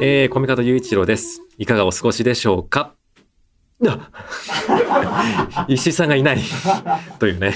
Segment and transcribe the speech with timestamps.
[0.00, 1.42] えー、コミカド雄一郎です。
[1.58, 2.94] いかがお過ごしでしょうか？
[5.68, 6.38] 石井さんがいない
[7.20, 7.54] というね。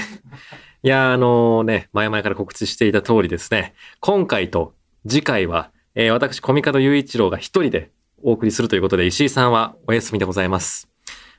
[0.82, 4.74] いや、あのね、前々から告知していた通りですね、今回と
[5.08, 7.90] 次回は、えー私、コミカド雄一郎が一人で
[8.22, 10.88] お送りするということで、石井さんはお休みでございます。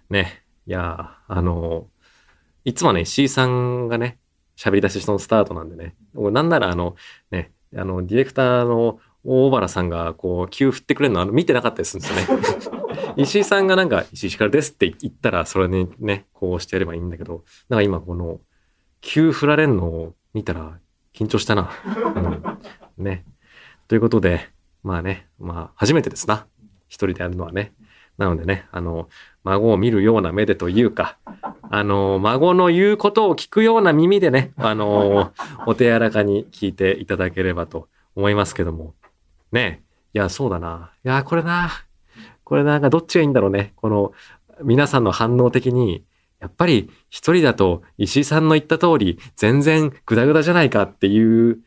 [0.09, 0.44] ね。
[0.67, 1.88] いやー、あの
[2.66, 4.20] いつもね、石井さんがね、
[4.58, 5.95] 喋り出しそのスタートなんでね。
[6.16, 6.95] 俺なんならあの、
[7.31, 12.94] ね、あの、ディレクターの大原さんが、こう、急振ってくれるのあの見てなかったりするんですよね。
[13.23, 18.39] 石井さんがなんか、石井ひかるですって言ったら、それにね、こうしてやればいいんだけど、なんか今この、
[19.02, 20.80] 急振られるのを見たら、
[21.13, 21.70] 緊張したな。
[21.86, 23.03] うん。
[23.03, 23.25] ね。
[23.88, 24.50] ということで、
[24.84, 26.47] まあね、まあ、初めてですな。
[26.93, 27.73] 一人でやるのはね。
[28.20, 29.09] なのでね、あの、
[29.43, 31.17] 孫を見るような目でというか、
[31.72, 35.33] あの、孫の言うことを聞くような耳でね、あの、
[35.66, 38.94] お手柔らかに聞いていただければと思いますけども。
[39.52, 39.81] ね
[40.13, 40.91] いや、そうだな。
[41.03, 41.72] いや、これな。
[42.44, 43.73] これなんかどっちがいいんだろうね。
[43.75, 44.13] この、
[44.61, 46.03] 皆さんの反応的に、
[46.39, 51.59] やっぱり一人だと石井さんの言った通り、全然グダグダじゃないかっていう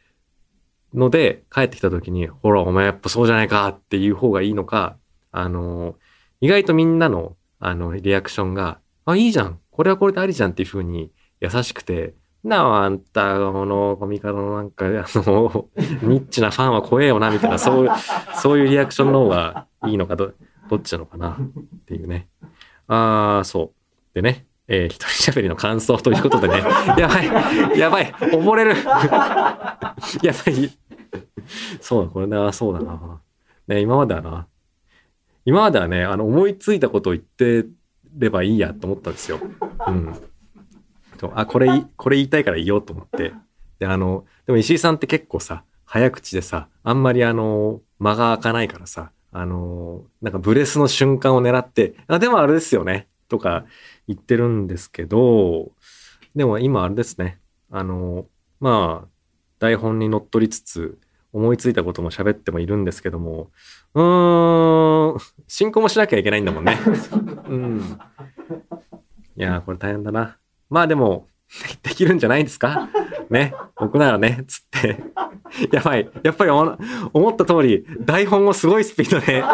[0.94, 4.96] ので、帰ってきた時に、ほら、お前やっぱそうじゃないかっていう方がいいのか、
[5.32, 5.96] あの、
[6.40, 9.60] 意外とみんなの、あの、リアクションが、あ、いいじゃん。
[9.70, 15.68] これはこれでありじゃんっていう風に優しくて、なあ、あんた、このコミカドのなんか、あの、
[16.02, 17.88] ニッチなファンは怖えよな、みたいな、そう、
[18.34, 20.32] そういうリアクションの方がいいのか、ど、
[20.68, 21.36] どっちなのかな、っ
[21.86, 22.28] ていうね。
[22.86, 24.14] ああ、そう。
[24.14, 26.54] でね、えー、一人喋りの感想ということでね、
[26.98, 28.76] やばい、やばい、溺れる。
[28.84, 30.78] やばい。
[31.80, 33.20] そうだ、これな、そうだな。
[33.68, 34.46] ね、今まではな、
[35.46, 37.64] 今まではね、あの、思いついたことを言って
[38.18, 39.40] ればいいやと思ったんですよ。
[39.86, 40.12] うん。
[41.34, 43.32] あ、これ、これ言いたいから言おうと思って。
[43.78, 53.66] で、あの、でも石井さんって結構さ、早口でさ、あんまりあの、間が開かないからさ、あの、なんかブレスの瞬間を狙って、あ、でもあれですよね、とか
[54.08, 55.70] 言ってるんですけど、
[56.34, 57.38] でも今あれですね、
[57.70, 58.26] あの、
[58.58, 59.08] まあ、
[59.60, 60.98] 台本にのっとりつつ、
[61.36, 63.50] 思いついたことも喋ってもいるんですけども、
[63.94, 66.78] うーん、進行もしなきゃいけないんだもんね。
[67.48, 67.98] うん。
[69.36, 70.38] いやー、これ大変だな。
[70.70, 71.28] まあでも、
[71.84, 72.88] できるんじゃないですか？
[73.28, 73.54] ね。
[73.78, 75.04] 僕ならね、つって。
[75.70, 76.10] やばい。
[76.22, 76.78] やっぱり思
[77.12, 79.44] 思った通り、台本をすごいスピードで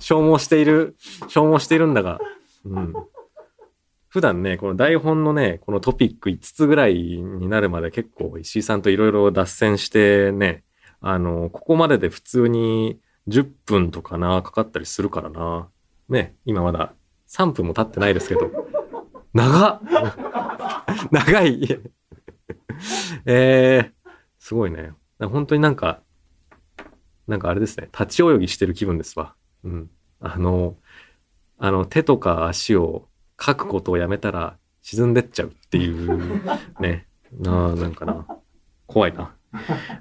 [0.00, 0.96] 消耗している、
[1.28, 2.20] 消耗しているんだが、
[2.66, 2.92] うん。
[4.10, 10.64] 普段ね、この台本のね、このトピック5つぐらいになるまで結構石井さんといろいろ脱線してね、
[11.00, 12.98] あの、ここまでで普通に
[13.28, 15.68] 10分とかな、かかったりするからな。
[16.08, 16.92] ね、今まだ
[17.28, 18.50] 3分も経ってないですけど、
[19.32, 19.80] 長っ
[21.12, 21.80] 長い
[23.26, 24.10] えー、
[24.40, 24.92] すごいね。
[25.20, 26.02] 本当になんか、
[27.28, 29.36] なんかあれですね、立ち泳ぎしてる気分ですわ。
[29.62, 29.90] うん。
[30.18, 30.76] あの、
[31.58, 33.06] あの、手とか足を
[33.40, 36.40] 書くことをやめたら沈んでっちゃうっていう、
[36.80, 37.06] ね。
[37.38, 38.26] なあ、なんかな。
[38.86, 39.34] 怖いな。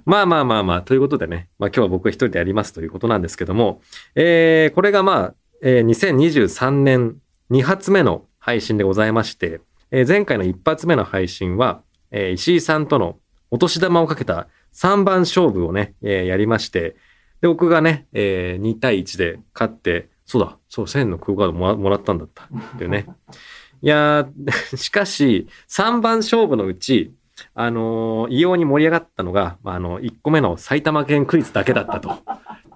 [0.05, 3.81] まあまあまあまあ、ということでね、まあ今日は僕一人でやりますということなんですけども、
[4.15, 7.17] えー、これがまあ、えー、2023年
[7.51, 9.61] 2発目の配信でございまして、
[9.91, 13.17] えー前回の1発目の配信は、えー石井さんとの
[13.51, 16.95] お年玉をかけた3番勝負をね、えーやりまして、
[17.41, 22.43] で、僕がね、えー2対1で勝って、そうだ、そう、1000の空カードもらもらったんだった。
[22.43, 22.47] っ
[22.77, 23.07] ていうね。
[23.81, 27.15] いやー、 しかし、3番勝負のうち、
[27.55, 32.19] あのー異様に盛り上がったのが、まあ、あの、1個目の埼玉県クイズだけだったと。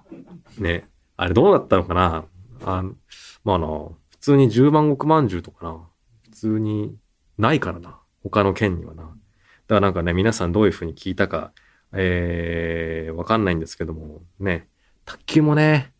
[0.58, 0.88] ね。
[1.16, 2.24] あれどうだったのかな？
[2.64, 2.94] あの
[3.44, 3.66] まあな、
[4.10, 5.78] 普通に10万石まんじゅうとかな。
[6.24, 6.96] 普通に
[7.38, 8.00] ないからな。
[8.24, 9.04] 他の県にはな。
[9.04, 9.16] だか
[9.68, 11.52] らなんかね、皆さんどういう風に聞いたか、
[11.92, 14.66] えー、わかんないんですけども、ね。
[15.04, 15.93] 卓球もね、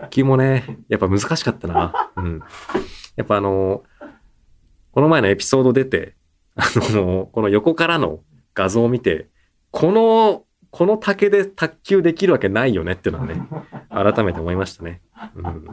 [0.00, 2.10] 卓球もね、やっぱ難しかったな。
[2.16, 2.40] うん。
[3.16, 3.82] やっぱあの、
[4.92, 6.14] この前のエピソード出て、
[6.56, 8.20] あの、この横からの
[8.54, 9.28] 画像を見て、
[9.70, 13.42] この、この竹で卓球できるわけないよねっていうのはね、
[13.90, 15.02] 改めて思いましたね。
[15.36, 15.66] うん。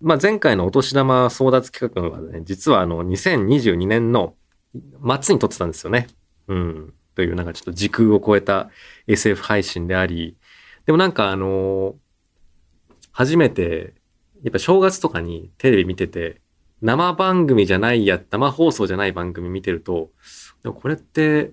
[0.00, 4.34] まあ、前回のお年玉争奪企画はね、実はあの、2022年の
[5.20, 6.06] 末に撮ってたんですよね。
[6.48, 6.94] うん。
[7.14, 8.70] というなんかちょっと時空を超えた
[9.06, 10.36] SF 配信であり、
[10.86, 11.96] でもなんかあの
[13.12, 13.94] 初めて、
[14.42, 16.40] やっぱ正月とかにテレビ見てて、
[16.82, 20.10] 生番組じゃないや、生放送じゃない番組見てると、
[20.62, 21.52] でもこれって、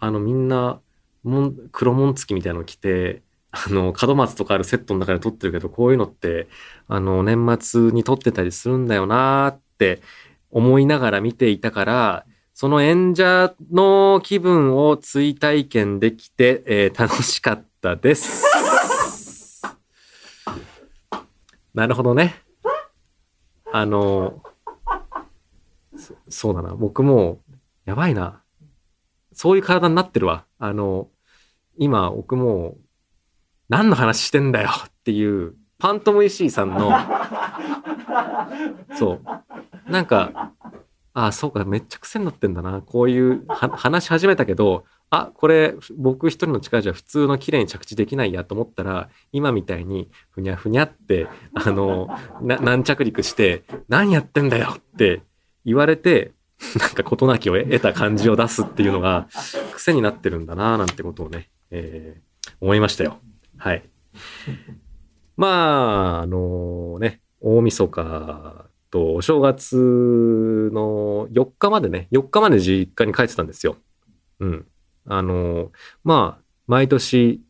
[0.00, 0.80] あのみんな、
[1.22, 6.48] もん黒紋付きみたいなの着て、あの、門松とかあるセットの中で撮ってるけど、こういうのって、
[6.88, 10.02] あの、年末に撮ってたりするんだよなーって
[10.50, 18.44] 思いながら見ていたから、その演者の気分を追体験できて、えー楽しかったです。
[21.74, 22.36] なるほどね。
[23.72, 24.42] あの、
[25.96, 26.74] そそうだな。
[26.76, 27.40] 僕も、
[27.84, 28.42] やばいな。
[29.32, 30.46] そういう体になってるわ。
[30.58, 31.08] あの、
[31.76, 32.76] 今、僕も、
[33.68, 36.92] 何の話してんだよっていう、パントムイシーさんの、
[38.96, 39.90] そう。
[39.90, 40.53] なんか、
[41.14, 42.82] ああ、そうか、めっちゃ癖になってんだな。
[42.82, 52.08] こういう話し始めたけど、あ、これ、僕一人の力じゃ普通の綺麗に着地できないやと思ったら、今みたいに、ふにゃふにゃって、あの、
[52.42, 55.22] な軟着陸して、何やってんだよって
[55.64, 56.32] 言われて、
[56.80, 59.28] なんか事なきを得た感じを出すっていうのが、
[59.72, 63.18] 癖になってるんだな、なんてことをね、えー思いましたよ。
[63.56, 63.82] はい。
[65.36, 73.76] まあ、あのね、大晦日とお正月の4日までね、4日まで実家に帰ってたんですよ。
[74.38, 74.66] うん。
[75.06, 75.72] あの
[76.04, 77.42] まあ、毎年、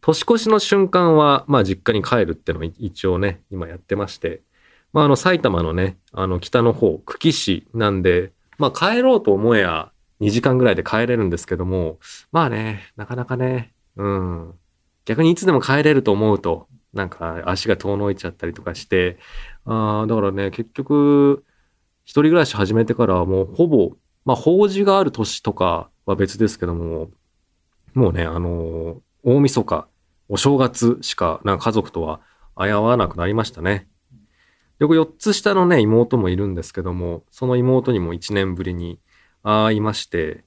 [0.00, 4.42] 年越しの瞬間は、まあ、実家に帰るってのを一応ね、今やってまして、
[4.92, 12.00] まあ、あの、埼玉のね、あの、北の方、久喜市なんで、まあ、帰ろうと思えや、2時間ぐらいで帰れるんですけども、
[12.32, 14.54] まあね、なかなかね、うん。
[15.04, 19.18] 逆にいつでも帰れると思うと、なんか足が遠のいちゃったりとかして、
[19.64, 21.44] ああ、だからね、結局、
[22.04, 23.92] 一人暮らし始めてからはもうほぼ、
[24.24, 27.10] まあ、法事がある年とかは別ですけども、
[27.94, 29.86] もうね、あのー大晦日、
[30.30, 32.22] お正月しか、なんか家族とは
[32.54, 33.86] 会わなくなりましたね。
[34.78, 38.98] よく4つ下のね、妹もいるんですけども、その妹にも1年ぶりに
[39.42, 40.44] 会いまして、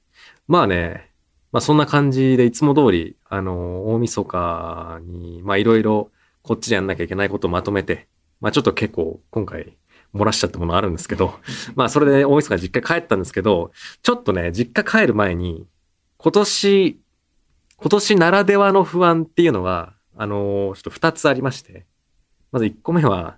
[0.47, 1.11] まあね、
[1.51, 6.09] まあそんな感じでいつも通り、あのー大晦日に、まあいろいろ
[6.43, 8.07] こっちでやんなきゃいけないことをまとめて、
[8.41, 9.77] まあちょっと結構今回
[10.13, 11.39] 漏らしちゃったものあるんですけど、
[11.75, 13.71] まあそれで大晦日実家帰ったんですけど、
[14.03, 15.65] ちょっとね、実家帰る前に、
[16.17, 16.99] 今年、
[17.77, 21.85] 今年ならではの不安っていうのは、あのーちょっと二つありまして。
[22.51, 23.37] まず一個目は、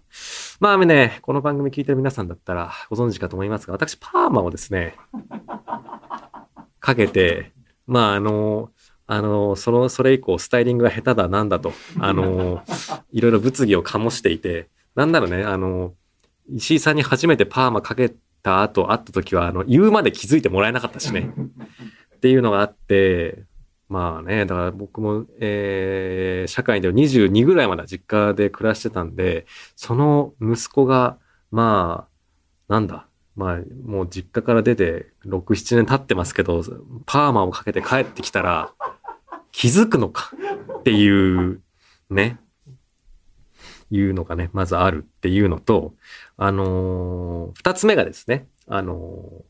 [0.60, 4.98] まあね、この番組聞いてる皆さんだったらご存知かと思いますが、私パーマをですね、
[6.82, 7.54] かけて、
[7.88, 8.70] まああのー
[9.08, 15.94] あのーその、それ以降スタイリングが下手だなんだと、あのー いろいろ物議を醸していて、なんならね、あのー
[16.48, 18.14] 石井さんに初めてパーマかけ
[18.44, 21.34] た後会った時は、あの、言うまで気づいてもらえなかったしね。
[22.16, 23.44] っていうのがあって、
[23.90, 31.18] まあね、だから僕も、えー、社会では22ぐらいまで実家で暮らしてたんで、その息子が、
[31.52, 36.64] まあ、なんだ、まあ、もう実家から出て6、7年経ってますけど、
[37.06, 38.74] パーマをかけて帰ってきたら、
[39.52, 40.32] 気づくのか？
[40.80, 41.62] っていう、
[42.10, 42.40] ね、
[43.92, 45.94] いうのがね、まずあるっていうのと、
[46.38, 49.44] あのー二つ目がですね、あのー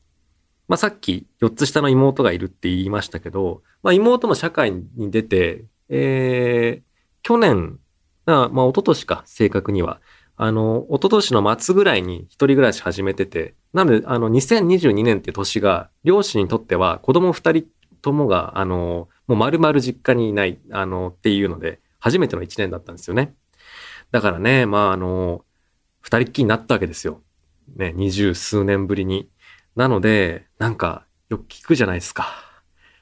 [0.68, 6.84] まあ、さっき4つ下の妹がいるって言いましたけど、まあ、妹も社会に出て、えー、
[7.22, 7.80] 去年、
[8.26, 10.02] あまあ、一昨年か、正確には。
[10.38, 17.66] あの、一昨年の末ぐらいに一人暮らし始めてて、なので、あの、2022年って年が、両親にとっては子供二人
[18.02, 23.34] ともが、あの、もう丸々実家にいない、あの、っていうので、初めての一年だったんですよね。
[24.12, 25.44] だからね、まあ、あの、
[26.02, 27.22] 二人っきりになったわけですよ。
[27.75, 29.30] ね、二十数年ぶりに。
[29.75, 32.27] なので、なんか、よく聞くじゃないですか。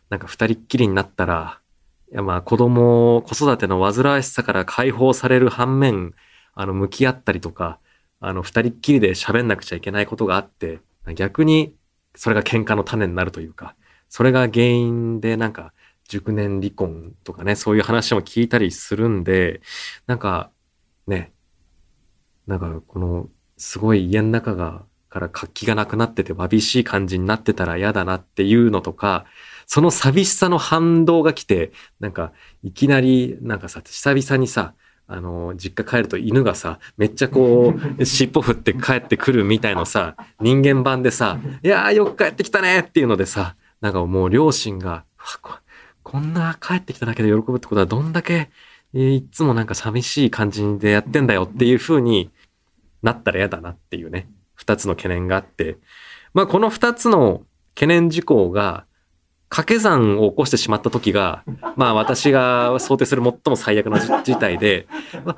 [0.09, 1.59] なんか二人っきりになったら、
[2.11, 6.13] いやまあ子供、子育ての煩わしさから解放される反面、
[6.53, 7.79] あの、向き合ったりとか、
[8.19, 10.79] あの、二人っきりで喋んなくちゃいけないことがあって、
[11.15, 11.75] 逆に、
[12.15, 13.75] それが喧嘩の種になるというか、
[14.09, 15.73] それが原因でなんか、
[16.07, 19.61] 熟年離婚とかね、そういう話も聞いたりするんで、
[20.05, 20.51] なんか、
[21.07, 21.33] ね、
[22.47, 29.25] なんかこの、すごい家の中が、から活気がなくなってて、わびしい感じになってたら嫌だなっていうのとか、
[29.67, 32.33] その寂しさの反動が来て、なんか、
[32.63, 34.73] いきなり、なんかさ、久々にさ、
[35.07, 45.05] あの、実家帰ると犬がさ、めっちゃこう、 尻尾振って帰ってくるみたいのさ、人間版でさ、いやーよく帰ってきたねっていうのでさ、なんかもう両親が、わ
[45.41, 45.53] こ
[46.03, 48.49] こんな帰ってきただけで喜ぶってことはどんだけ、
[48.93, 52.29] えーいつもなんか寂しい感じでやってんだよっていう風に
[53.01, 55.77] なったら嫌だなっていうね、二つの懸念があって、
[56.33, 57.43] まあこの二つの
[57.75, 58.85] 懸念事項が、
[59.53, 61.43] 掛け算を起こしてしまった時が、
[61.75, 64.87] まあ私が想定する最も最悪の事事態で、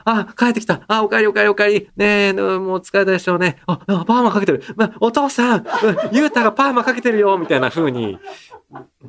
[0.06, 0.84] あ、帰ってきた。
[0.88, 1.90] あ、お帰りお帰りお帰り。
[1.98, 3.58] ねえ、もう疲れたでしょうね。
[3.68, 4.64] あ、あパーマかけてる。
[4.78, 5.66] まお父さん、うん
[6.14, 8.18] ゆうたがパーマかけてるよみたいな風に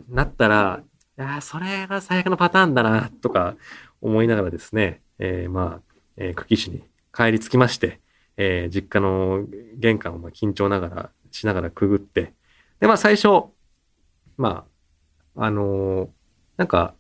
[0.09, 0.81] なったら、
[1.17, 3.55] いやー、それが最悪のパターンだな、とか
[4.01, 5.81] 思いながらですね、えー、まあ、
[6.17, 6.83] えー、久喜市に
[7.15, 8.01] 帰り着きまして、
[8.37, 9.45] えー、実家の
[9.77, 12.33] 玄関をまあ緊張ながら、しながらくぐって、
[12.81, 13.45] で、まあ最初、
[14.37, 14.76] まあ、
[15.37, 16.09] あのー、
[16.57, 16.95] なんか、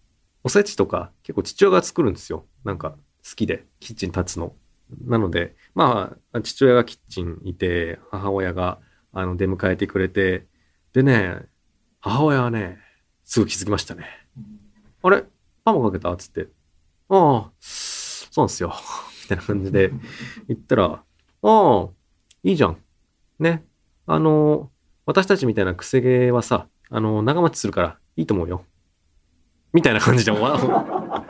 [0.44, 2.46] おせちとか結構父親が作るんですよ。
[2.64, 2.96] なんか好
[3.34, 4.54] きで、キッチン立つの。
[5.04, 8.78] なので、まあ、父親がキッチンいて、母親が、
[9.12, 10.46] あの、出迎えてくれて、
[10.92, 11.40] でね、
[12.00, 12.78] 母親はね、
[13.24, 14.04] すぐ気づきましたね。
[15.02, 15.24] あれ？
[15.64, 16.16] パンもかけた？
[16.16, 16.48] つって。
[17.08, 18.72] ああ、そうなんですよ。
[19.24, 19.90] みたいな感じで
[20.46, 21.02] 言ったら、あ
[21.42, 21.88] あ、
[22.44, 22.76] いいじゃん。
[23.40, 23.64] ね。
[24.06, 24.70] あの、
[25.04, 28.64] 私たちみたいなくせ毛はさ、あの、長持ちするからいいと思うよ。
[29.72, 30.58] みたいな感じで終わ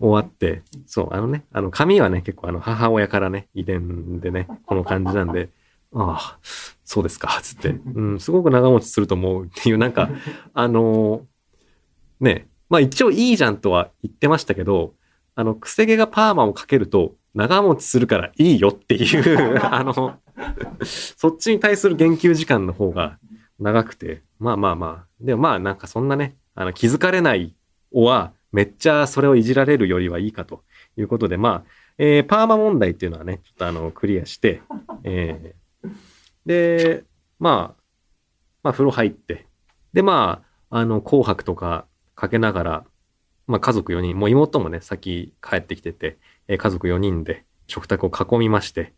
[0.00, 5.50] 終わって、そう、あのね、あの、髪はね、結構あの、母親からね、遺伝でね、この感じなんで、
[5.94, 6.38] ああ、
[6.84, 10.10] そうですか、つって、うん、すごく長持ちすると思うっていう、なんか、
[10.54, 14.94] あのー、ね、まあ一応いいじゃんとは言ってましたけど、
[15.34, 20.18] あの、くせ毛がパーマをかけると長持ちするからいいよっていうあの、
[20.82, 23.18] そっちに対する言及時間の方が
[23.58, 27.54] 長くて、まあまあまあ、でもまあなんかそんなね、あの気づかれない
[27.92, 30.62] おは、めっちゃそれをいじられるよりはいいかと。
[31.00, 34.62] いうことで、まあ、えー、パーマ問題っていうのはね、ちょっとあの、クリアして、
[35.04, 35.90] えー、
[36.46, 37.04] で、
[37.38, 37.82] まあ、
[38.62, 39.46] まあ、風呂入って、
[39.92, 42.84] で、まあ、あの、紅白とかかけながら、
[43.46, 48.92] まあ、家族4人、もう妹もね、先帰ってきてて、えー、家族4人で食卓を囲みまして、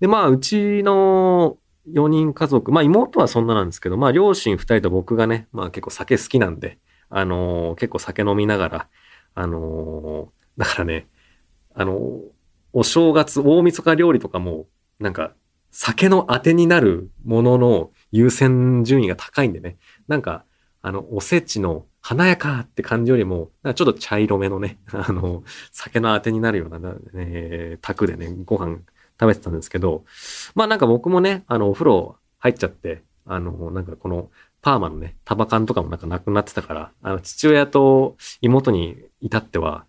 [0.00, 1.56] で、まあ、うちの
[1.94, 6.78] 4人家族、まあ、妹はそんななんですけど、まあ、両親2人と僕がね、まあ、結構酒好きなんで、
[7.10, 8.88] あのー、結構酒飲みながら、
[9.34, 11.06] あのー、だからね、
[11.74, 12.20] あのー、
[12.72, 14.66] お正月、大晦日料理とかも、
[14.98, 15.32] なんか、
[15.70, 19.76] 酒のあてになるものの優先順位が高いんでね、
[20.06, 20.44] なんか、
[20.82, 25.42] あの、おせちの華やかって感じよりも、ちょっと茶色めのね、あの、
[25.72, 28.78] 酒のあてになるような、ね、卓でね、ご飯
[29.20, 30.04] 食べてたんですけど、
[30.54, 39.84] まあなんか僕もね、あの、お風呂入っちゃって、あの、なんかこの、パーマのね、タバカンとかもなんかなくなってたから、あの、父親と妹に至っては、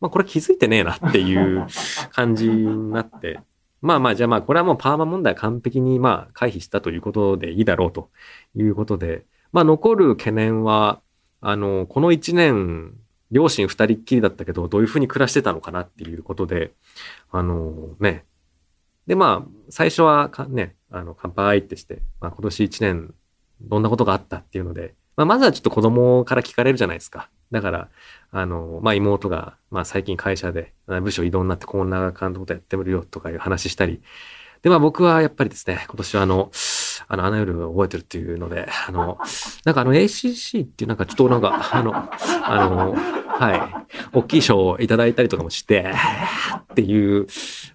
[0.00, 1.66] まあこれ気づいてねえなっていう
[2.12, 3.40] 感じになって、
[3.82, 8.10] まあまあじゃあまあこれはもうパーマ問題完璧にまあ回避したということでいいだろうと
[8.54, 11.00] いうことで、まあ残る懸念は、
[11.40, 12.94] あの、この一年、
[13.30, 16.72] 両親二人っきりだったけど、どういうふうに暮らしてたのかなっていうことで、
[17.30, 18.24] あのね。
[19.06, 23.14] でまあ、最初はかね、あの、乾杯ってして、まあ今年一年
[23.60, 27.30] どんなことがあったっていうので、まあ、まずはちょっと子供から聞かれるじゃないですか。
[27.50, 27.88] だから、
[28.32, 34.02] あの、まあ、妹が、まあ、最近会社で部署移動になってこんな感じのことやってみるよとかいう話したり。
[34.62, 36.50] で、まあ、僕はやっぱりですね、今年はあの、
[37.08, 39.18] あの、あの夜覚えてるっていうので、あの、
[39.64, 42.96] なんかあの ACC っていうなんかちょっとなんか、あの、あの、
[43.38, 45.92] はい、大きい賞をいただいたりとかもして、
[46.72, 47.26] っていう、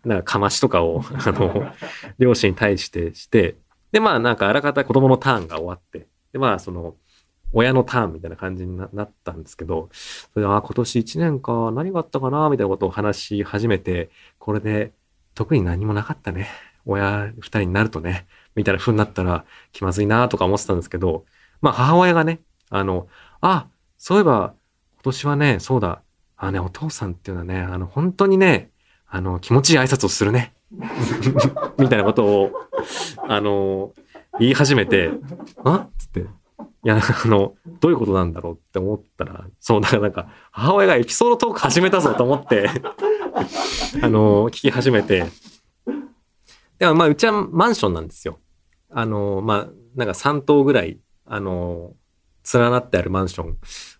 [0.03, 1.71] なんかかましとかを、あの、
[2.17, 3.55] 両親に対してして、
[3.91, 6.95] で、まあなんかあらかた子供のターンが終わって、で、まあその、
[7.53, 14.93] 親のターンみたいな感じになったんですけど、それで、あ、今年1年か、何があったかな、みたいなことを話し始めて、これで、
[15.35, 16.49] 特に何もなかったね。
[16.85, 18.25] 親二人になるとね、
[18.55, 21.25] みたいな風になったら気まずいなとか思ってたんですけど、
[21.61, 22.39] まあ母親がね、
[22.69, 23.07] あの、
[23.41, 24.55] あ、そういえば
[25.01, 26.03] 今年はね、そうだ、
[26.37, 28.69] あね、お父さんっていうのはね、あの、本当にね、
[29.07, 30.53] あの、気持ちいい挨拶をするね。
[31.79, 32.51] みたいなことを、
[33.27, 33.93] あの、
[34.39, 35.09] 言い始めて、
[35.63, 35.75] あ？
[35.75, 36.25] っつって、い
[36.83, 42.69] や、あの、どういうことなんだろうって思ったら、そう、だからなんか、母親がエピソードトーク始めたぞと思って
[44.03, 45.25] あの、聞き始めて、
[46.77, 48.39] でもまあ、うちはマンションなんですよ。
[48.91, 51.93] あの、まあ、なんか3棟ぐらい、あの、
[52.53, 53.57] 連なってあるマンション。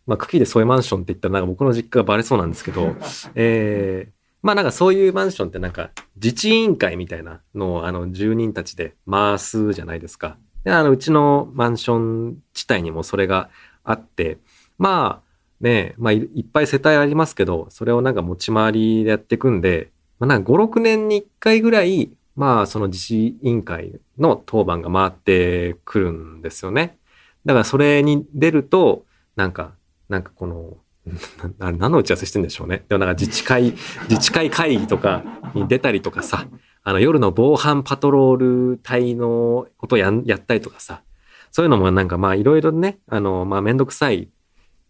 [0.08, 2.96] まあ、茎でそういうマンションって言ったらなんか僕の実家がバレそうなんですけど、
[3.36, 10.38] えー、まあなんかそういうマンションってなんか自治委員会みたいなのをあの住人たちで回すじゃないですか。
[10.64, 13.50] で、あのうちのマンション地帯にもそれが
[13.84, 14.38] あって、
[14.78, 15.32] まあ
[15.62, 26.98] ね、まあいっぱい世帯ありますけど、それをなんか持ち回りでやっていくんで、まあなんか5、6年に1回ぐらい、まあその自治委員会の当番が回ってくるんですよね。
[27.46, 29.06] だからそれに出ると、
[29.36, 29.74] なんか、
[30.12, 30.78] なんかこの
[31.58, 32.84] 何の打ち合わせしてんでしょうね。
[32.88, 33.74] でもなんか自治会、
[34.10, 35.24] 自治会会議とか
[35.56, 36.46] に出たりとかさ、
[36.84, 41.02] あの夜の防犯パトロール隊のことをややったりとかさ、
[41.50, 44.30] そういうのもなんかまあいろいろね、あの、まあめんどくさい、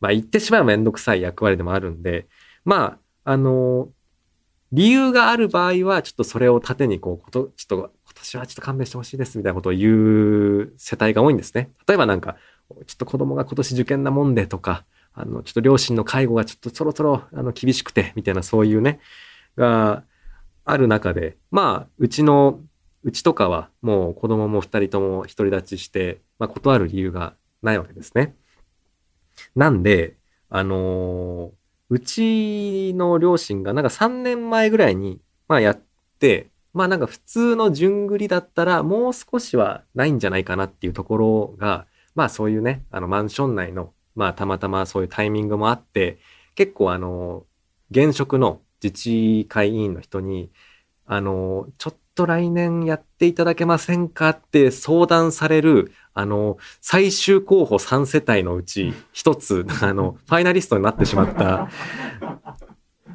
[0.01, 2.27] まあ言ってしまえばめんどくさい役割でもあるんで、
[2.65, 3.89] まあ、あの、
[4.71, 11.71] 理由がある場合はちょっとそれを盾にこう、こと、ちょっと今年はちょっと勘弁してほしいですみたいなことを言う世帯が多いんですね。
[11.87, 12.37] 例えばなんか、
[12.85, 19.00] ちょっと子供が今年受験なもんでとか、あの、ちょっと両親の介護がちょっとそろそろ、あの、厳しくて、みたいなそういうね、
[19.58, 20.03] が
[20.65, 22.60] ある中で、まあ、うちの、
[23.03, 28.36] うちとかはもう子供も二人とも独り立ちして、まあ、断る理由がないわけですね。
[29.56, 30.18] なんで、
[30.50, 35.82] あのーうちの両親がなんか3年前ぐらいに、まあやっ
[36.20, 46.20] て、まあなんか普通の順繰りだったらもう少しはないんじゃないかなっていうところが、まあそういうね、あのマンション内の、まあたまたまそういうタイミングもあって、
[46.56, 47.46] 結構あの、
[47.91, 50.51] 現職の自治会委員の人に、
[51.06, 61.70] あの、ちょっと来年やっていただけませんかって相談される、あの、最終候補3世帯のうち一つ、あの、 ファイナリストになってしまった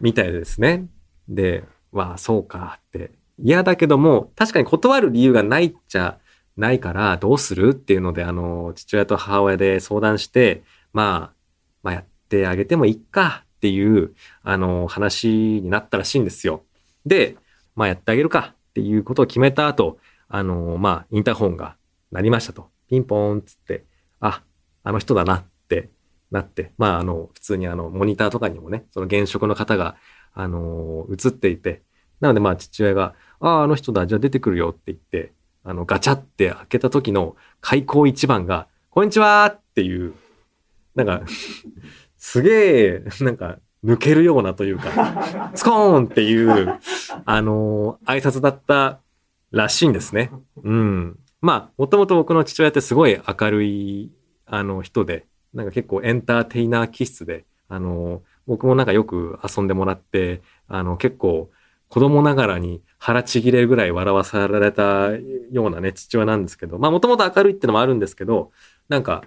[0.00, 0.86] みたいですね。
[1.28, 3.12] で、わあ、そうかって。
[3.38, 6.18] 嫌だけども、確かに断る理由がないっちゃ
[6.56, 10.62] ないから、どうするっていうので、あの、父親と母親で相談して、
[10.96, 11.36] まあ、
[11.82, 15.28] まあやってあげてもいいかっていう、あの、話
[15.60, 16.62] になったらしいんですよ。
[17.04, 17.36] で、
[17.74, 19.98] まあやってあげるかっていうことを決めた後、
[20.28, 21.76] あの、まあ、インターホンが
[22.10, 22.70] 鳴りましたと。
[22.88, 23.84] ピンポーンっつって、
[24.20, 24.42] あ、
[24.84, 25.90] あの人だなって
[26.30, 29.96] なって、まあ、あの、普通にあの、モニターとかにもね、その現職の方が、
[30.34, 31.82] あの映っていて、
[32.20, 35.32] なのでまあ、父親が、ああ、あの人だ、じゃあ出てくるよって言って、
[35.64, 40.14] あの、ガチャって開けた時の開口一番が、こんにちはっていう、
[40.96, 41.22] なんか
[42.26, 46.80] すげえ、なんか、抜けるようなというか、 スコーンっていう、
[47.24, 48.98] あの挨拶だった
[49.52, 50.32] らしいんですね。
[50.64, 51.18] うん。
[51.40, 54.10] まあ、もともと僕の父親ってすごい明るい、
[54.46, 61.50] あの、人で、なんか結構エンターテイナー気質で、あの、僕もなんかよく遊んでもらって、あの、結構
[61.88, 65.10] 子供ながらに腹ちぎれるぐらい笑わされた
[65.52, 68.50] ようなね、父親なんですけど、まあもともと明るいってのもあるんですけど、
[68.88, 69.22] なんか、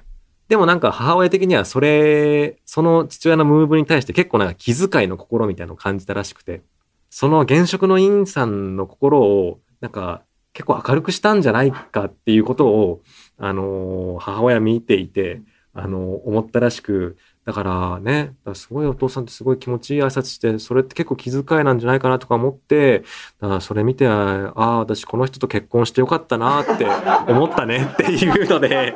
[0.49, 6.63] でもなんか母親的にはそれ、その父親のムーブに対して結構なんか気遣いの心みたいなのを感じたらしくて、
[7.11, 13.01] その現職の委員さんの心を、なんか結構明るくしたんじゃないかっていうことを、
[13.37, 15.41] あの、母親見ていて、
[15.73, 23.03] あの、思ったらしく、だからね、すごいお父さんってすごい気持ちいい挨拶して、それって結構気遣いなんじゃないかなとか思って、
[23.39, 26.85] だからそれ見て、ああ、私この人と結婚してよかったなって
[27.31, 28.95] 思ったねっていうので。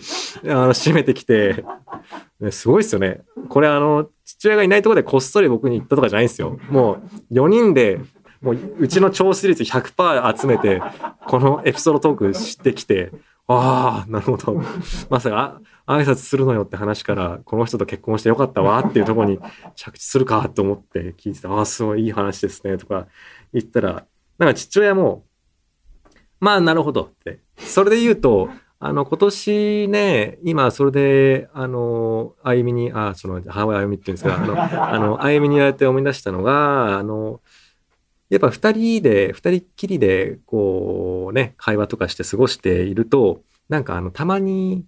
[0.44, 1.64] あの、締めてきて、
[2.40, 3.22] ね、すごいっすよね。
[3.48, 6.58] これあの、父親がいないとこでこっそり僕に言ったとかじゃないんですよ。
[6.70, 8.00] もう、4人で
[8.40, 10.80] もううちの聴取率100%集めて、
[11.26, 13.12] このエピソードトークしてきて、
[13.48, 14.62] ああ、なるほど。
[15.08, 19.38] まさか、挨拶するのよって話から、この人と結婚してよかったわっていうところに
[19.74, 21.50] 着地するかと思って聞いてた。
[21.50, 22.76] ああ、すごいいい話ですね。
[22.76, 23.06] とか
[23.52, 24.04] 言ったら、
[24.38, 25.24] なんか父親も、
[26.40, 27.40] まあ、なるほどって。
[27.56, 34.54] それで言うと、あの、今年ね、今、それで、あの、あゆみに、あ、その、母親あゆみって言うんですが、あの、
[34.94, 37.40] あの、あゆみに言われて思い出したのが、あの、
[38.30, 44.84] やっぱ二人で、二人っきりで、こうね、会話とかして過ごしていると、なんかあの、たまに、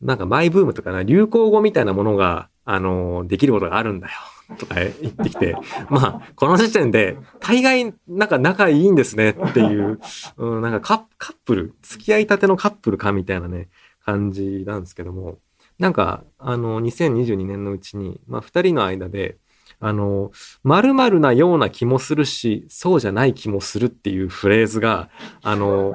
[0.00, 4.12] なんかマイブームとかな、流行語みたいなものが、あの、できることがあるんだよ。
[4.58, 5.56] とか言ってきて、
[5.88, 10.00] まあ、この時点で、大概、なんか仲いいんですねっていう、
[10.36, 13.68] うん、なんかカップル、付き合いたてのカップルかみたいなね、
[14.04, 15.38] 感じなんですけども、
[15.78, 19.38] なんか、あの、2022年のうちに、まあ、二人の間で、
[19.80, 20.30] あの、
[20.62, 25.08] 〇〇なような気もするし、そうじゃない気もするっていうフレーズが、
[25.42, 25.94] あの、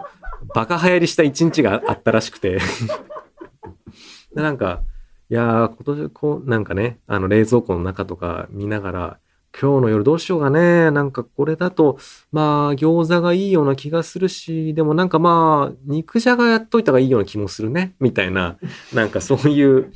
[0.56, 2.60] バカ流行りした一日があったらしくて。
[4.34, 4.82] でなんか、
[5.30, 9.20] いやー、今年こう、なんかね、あの冷蔵庫の中とか見ながら、
[9.60, 10.92] 今日の夜どうしようかね。
[10.92, 11.98] なんかこれだと、
[12.32, 17.96] まあ、餃子がいいような気がするし、でもなんかまあ、肉じゃがやっといた方がいいような気もするね。
[18.00, 18.58] みたいな、
[18.94, 19.92] なんかそういう、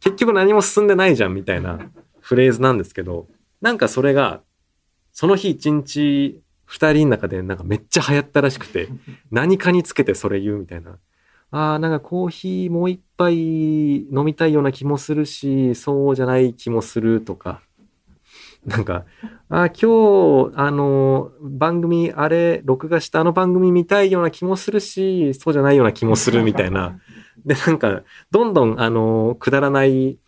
[0.00, 1.78] 結局何も進んでないじゃん、みたいな
[2.20, 3.28] フレーズなんですけど、
[3.62, 4.42] なんかそれが、
[5.12, 8.88] その日一日、二人の中でなんかめっちゃ流行ったらしくて、
[9.30, 10.98] 何かにつけてそれ言うみたいな。
[11.56, 17.62] ああ、なんかコーヒーもう一杯飲みたいような気もするし、そうじゃない気もするとか。
[18.66, 19.06] なんか、
[19.48, 26.98] あ今日、あの、番組、あれ、録画したあの番組見たいような気もするし、そうじゃないような気もするみたいな。
[27.46, 30.18] で、なんか、どんどん、あの、くだらない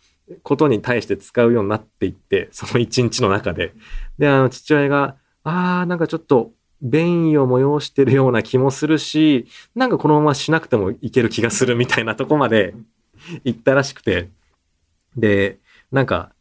[0.41, 3.75] ことに対して使うようになっていって、その一日の中で。
[4.17, 12.73] で、あの、父親が、ああ、なんかちょっと、便意を催してるような気もするし、なんかこのまましなくてもいける気がするみたいなとこまで
[13.43, 14.29] 行ったらしくて。
[15.15, 15.59] で、
[15.91, 16.33] なんか、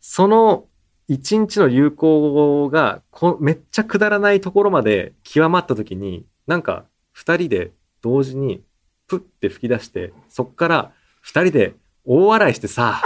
[0.00, 0.66] その
[1.08, 8.62] 一日の流行語がこめっちゃくだらないところまで極まった時に、なんか二人で同時に
[9.06, 11.74] プッて吹き出して、そっから二人で
[12.04, 13.02] 大笑いしてさ、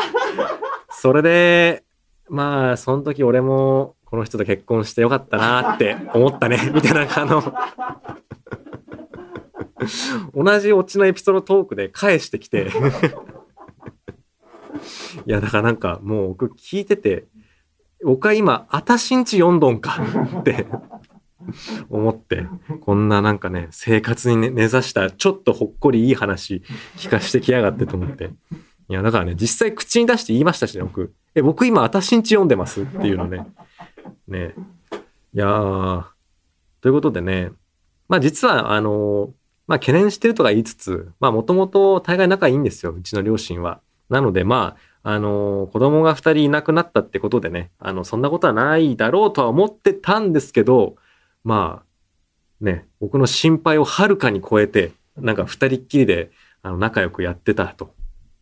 [0.91, 1.83] それで、
[2.29, 7.43] まあ、その時俺もこの人と結婚してよかったなって思ったね、 みたいな、あの、
[10.35, 12.71] 同じオチのエピソードトークで返してきて
[15.27, 17.27] いや、だからなんかもう僕聞いてて、
[18.03, 20.03] 僕は今、あたしんち読んどんか
[20.39, 20.67] って
[21.91, 22.47] 思って、
[22.81, 26.63] こんななんかね、生活に、ね、根ざしたちょっとほっこりいい話
[26.97, 28.31] 聞かしてきやがってと思って。
[28.89, 31.13] いや、だからね、実際口に出して言いましたしね、僕。
[31.35, 33.47] え、僕今、あたしんち読んでますっていうのね。
[34.29, 34.55] ね。
[35.35, 36.05] いやー、
[36.81, 37.53] ということでね、
[38.09, 39.33] まあ実は、あの、
[39.67, 43.81] まあ懸念してるとか言いつつ、まあもともと大概仲いいんですよ、うちの両親は。
[44.09, 50.97] なのでまあ、あのー、子供が二人いなくなったってことでね、あの、そんなことはないだろうとは思ってたんですけど、
[51.45, 56.31] まあ、ね、僕の心配をはるかに超えて、なんか二人っきりで、
[56.63, 57.95] あの、仲良くやってたと。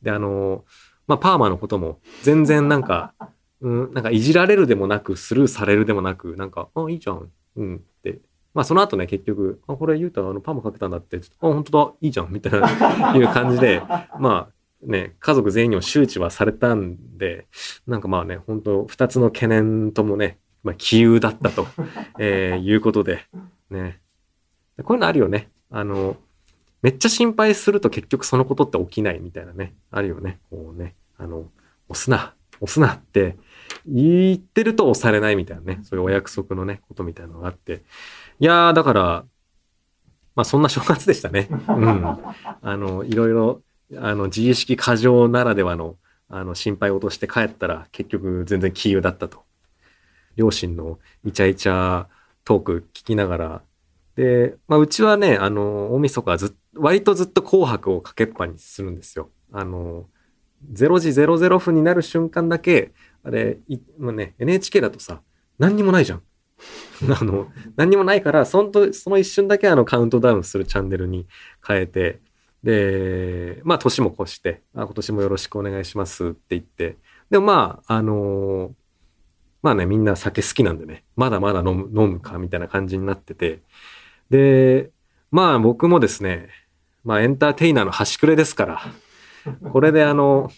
[0.03, 0.65] で、あの、
[1.07, 3.13] まあ、パーマのことも、全然なんか、
[3.61, 7.31] うん、なんかいじられるでもなく、スルーされるでもなく、なんか、あ、いいじゃん。
[7.57, 7.77] うん。
[7.77, 8.21] って。
[8.53, 12.33] まあその後ね、結局、あ、これ言うたあのパーマかけたんだって、あ、本当だ、いいじゃん。
[12.33, 13.83] みたいな、 いう感じで、
[14.19, 14.55] まあ、
[14.87, 17.47] ね、家族全員にも周知はされたんで、
[17.87, 21.67] なんかまあね、本当二つの懸念ともね、まあ、杞憂だったと、
[22.19, 23.25] えー、いうことで、
[23.71, 24.01] ね。
[24.83, 25.51] こういうのあるよね。
[25.71, 26.17] あの、
[26.83, 29.75] めっちゃ心配すると結局そのことって起きないみたいなね。
[29.91, 30.39] あるよね。
[30.51, 30.95] こうね。
[31.17, 31.51] あの、
[31.89, 33.37] 押すな、押すなって
[33.87, 35.81] 言ってると押されないみたいなね。
[35.83, 37.85] そういうお約束のね、ことみたいなのがあって。
[38.41, 39.25] いやー、だから、
[40.35, 41.49] まあそんな正月でしたね。
[41.51, 42.05] うん。
[42.63, 43.63] あの、いろいろ、
[43.97, 45.97] あの、自意識過剰ならではの、
[46.29, 49.45] あの、心配を落として帰ったら、結局全然杞憂だったと。
[50.37, 52.07] 両親のイチャイチャ
[52.45, 53.63] トーク聞きながら、
[54.17, 59.31] で、まあ、うちはね、あの、大晦日はず割とずっと紅白をかけっぱにするんですよ。
[59.53, 60.07] あの、
[60.73, 65.21] 0時00分になる瞬間だけ、あれ、いまあね、NHK だとさ、
[65.59, 66.23] 何にもないじゃん。
[67.11, 71.27] あの、何にもないから、その、その一瞬だけあのカウントダウンするチャンネルに
[71.67, 72.21] 変えて、
[72.63, 76.97] で、まあ年も越して、あ今年もよろしくお願いしますって言って、
[77.31, 78.73] でもまあ、あのー、
[79.63, 83.61] まあね、みんな酒好きなんでね、まだまだ飲む、飲むかみたいな感じになってて、
[84.31, 84.91] で、
[85.31, 86.49] まあ僕もですね、
[87.05, 88.83] まあエンターテイナーの端くれですから、
[89.73, 90.51] これであの、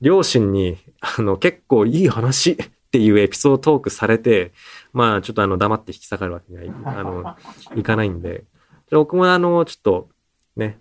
[0.00, 2.56] 両親に、あの、結構いい話っ
[2.90, 4.52] ていうエピソードトークされて、
[4.92, 7.36] まあちょっとあの、黙って引き下がるわけにはいあの
[7.76, 8.44] いかないんで、
[8.90, 10.08] 僕もあの、ちょっと、
[10.56, 10.80] ね、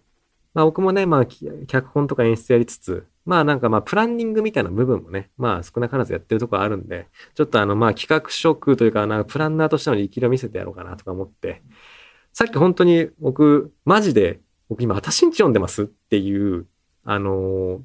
[0.53, 11.61] まあ僕もね、まあ脚本とか演出やりつつ、まあなんかまあプランニングみたいな部分もね、まあ少なからずやってるとこあるんで、ちょっとあのまあ企画職というか、なプランナーとしての力量を見せてやろうかなとか思って、
[12.33, 16.65] さっき本当に僕、マジで、僕今、私んち読んでますっていう、
[17.03, 17.81] あのー、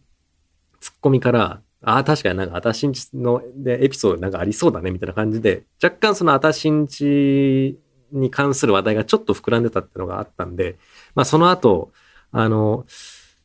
[0.81, 7.79] ツッコミから、ああ、確かになんか私んちのでエピソードなんかありそうだね、みたいな感じで、若干その私んち
[8.13, 10.79] に関する話題がちょっと膨らんでたってのがあったんで、
[11.15, 11.93] まあその後、
[12.33, 12.87] あの、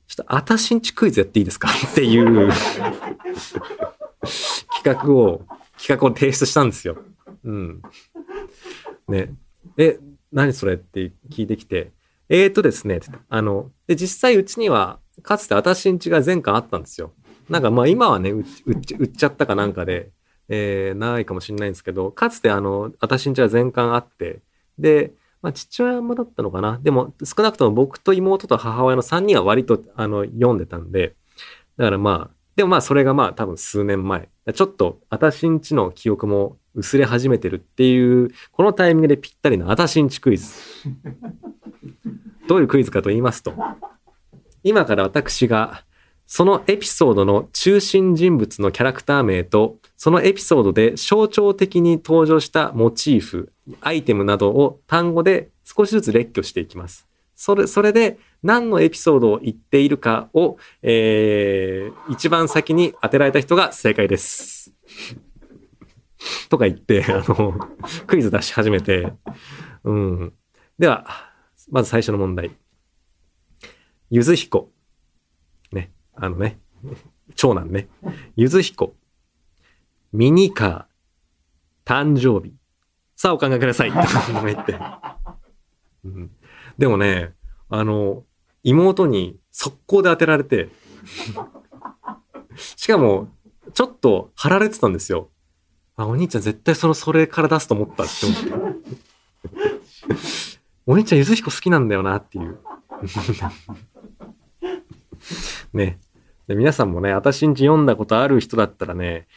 [0.07, 1.69] ちょっと私んちクイズやっていいですか？
[1.69, 2.49] っていう
[4.83, 5.45] 企画を、
[5.77, 6.97] 企画を提出したんですよ。
[7.43, 7.81] うん。
[9.07, 9.33] ね。
[9.77, 9.99] え、
[10.31, 10.73] 何それ？
[10.75, 11.91] って聞いてきて、
[12.29, 17.13] えーとですね、あの、で、実際うちには、かつて私んちが前回あったんですよ。
[17.49, 20.11] なんかまあ今はね、売っちゃったかなんかで、
[20.47, 24.39] えー、ないかもしれないんですけど、かつてあの、私んちは全巻あって、
[24.79, 26.79] で、まあ父親もだったのかな。
[26.81, 31.15] でも少なくとも僕と妹と母親の3人は割とあの、読んでたんで、
[31.77, 34.29] だからまあ、でもまあそれがまあ多分数年前。
[34.53, 40.53] ちょっと私んちの記憶も薄れ始めてるっていう、このタイミングでぴったりのあたしんちクイズ。
[42.47, 43.53] どういうクイズかと言いますと、
[44.63, 45.83] 今から私が、
[46.27, 57.07] そのエピソードの中心人物のキャラクター名と、そのエピソードで象徴的に登場したモチーフ、アイテムなどを単語で少しずつ列挙していきます。
[57.35, 64.71] それ、それで何のエピソードを言っているかを、えー、一番先に当てられた人が正解です。
[66.49, 67.55] とか言って、あの、
[68.07, 69.11] クイズ出し始めて、
[69.83, 70.33] うん。
[70.77, 71.05] では、
[71.71, 72.51] まず最初の問題。
[74.13, 74.69] ゆずひこ。
[75.71, 75.89] ね。
[76.15, 76.59] あのね。
[77.35, 77.87] 長男ね。
[78.35, 78.93] ゆずひこ。
[80.11, 80.85] ミニカー。
[81.85, 82.53] 誕生日。
[83.15, 83.91] さあお考えください。
[83.91, 84.77] 言って。
[86.03, 86.31] うん、
[86.77, 87.31] でもね、
[87.69, 88.25] あの、
[88.63, 90.67] 妹に速攻で当てられて、
[92.57, 93.29] しかも、
[93.73, 95.29] ちょっと貼られてたんですよ。
[95.95, 98.91] あ、お兄ちゃん絶対その、それから出すと思ったって思って。
[100.85, 102.59] お兄ちゃんゆず彦好きなんだよなっていう。
[105.73, 105.99] ね。
[106.47, 109.27] で皆さんもね、私んち読んだことある人だったらね、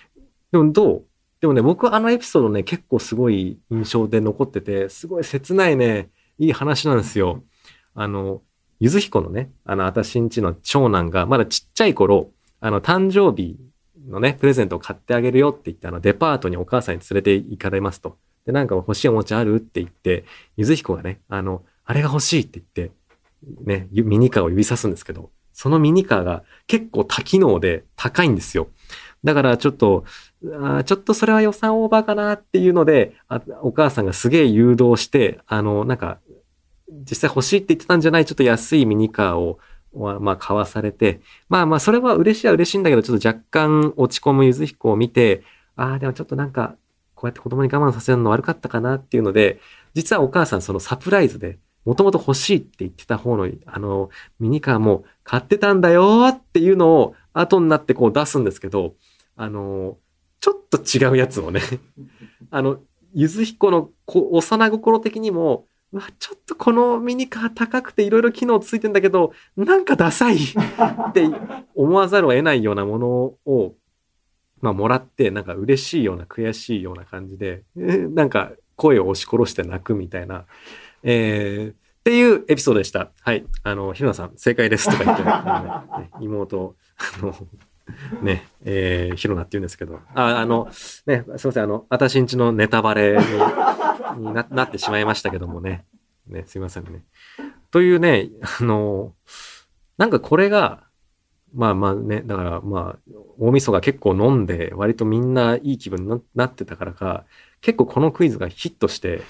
[0.51, 1.05] でもどう？
[1.41, 7.43] でもね、僕あのエピソードね、結構すごい印象で残ってて、すごい切ないね、いい話なんですよ。
[7.95, 8.43] あの、
[8.81, 12.31] ゆずひこのね、あの、私んちの長男が、まだちっちゃい頃、
[12.61, 13.59] あの、誕生日
[14.09, 18.17] のね、プレゼントを買ってあげるよって言って、あの、デパートにお母さんに連れて行かれますと。
[18.47, 20.25] で、なんか欲しいおもちゃあるって言って、
[20.57, 22.95] ゆずひこがね、あの、あれが欲しいって言って、
[23.65, 28.69] ね、ミニカーを指さすんですけど、そのミニカーが結構多機能で高いんですよ。
[29.25, 30.05] だからちょっと、
[30.61, 36.19] あちょっとそれは予算オーバーかなっていうのであ、お母さんがすげえ誘導して、あの、なんか、
[37.09, 39.59] 実際欲しいって言ってたんじゃないちょっと安いミニカーを、
[40.21, 45.43] まあ、買わされて、まあまあ、それは嬉しいは嬉しいんだけど、ちょっと若干落ち込むゆず彦を見て、
[45.77, 46.77] ああ、でもちょっとなんか、
[47.15, 49.61] こうやって子供に我慢させるの悪かったかなっていうので、
[49.95, 58.95] 実はお母さんそのサプライズで、もともと欲しいって言ってた方の、あの、ミニカーも買ってたんだよっていうのを後になってこう出すんですけど、
[59.37, 59.99] あの、
[60.41, 61.61] ちょっと違うやつをね、
[62.51, 62.79] あの、
[63.13, 71.31] ゆず彦の幼心的にも、うわ、ちょっとこのミニカー高くていろいろ機能ついてんだけど、なんかダサいって
[71.75, 73.09] 思わざるを得ないようなもの
[73.47, 73.75] を、
[74.61, 80.47] まあ、もらって、なんか嬉しいような悔しいような感じで、なんか声を押し殺して泣くみたいな、
[81.05, 83.11] えー、っていうエピソードでした。
[83.21, 83.47] はい。
[83.63, 85.23] あの、ひろなさん、正解ですとか言って、
[86.03, 86.75] ね、妹、
[87.21, 87.35] あの、
[88.23, 90.67] ね、えー、ヒロナって言うんですけど、あ、あの、
[91.07, 93.19] ね、すいません、あの、あたしんちのネタバレ
[94.17, 95.85] にななってしまいましたけどもね。
[96.27, 97.05] ね、すいませんね。
[97.71, 99.15] というね、あの、
[99.99, 100.85] なんかこれが、
[101.53, 107.25] まあまあね、だからまあ、大晦日結構飲んで、割とみんないい気分になってたからか、
[107.61, 109.23] 結構このクイズがヒットして、